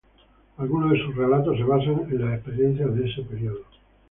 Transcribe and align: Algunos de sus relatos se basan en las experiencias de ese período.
Algunos 0.57 0.93
de 0.93 0.97
sus 1.05 1.15
relatos 1.15 1.55
se 1.57 1.63
basan 1.63 2.07
en 2.09 2.25
las 2.25 2.33
experiencias 2.33 2.95
de 2.95 3.07
ese 3.07 3.21
período. 3.21 3.63